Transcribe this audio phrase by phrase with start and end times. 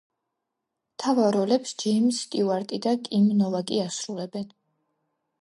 [0.93, 4.51] მთავარ როლებს ჯეიმზ სტიუარტი და კიმ ნოვაკი ასრულებენ.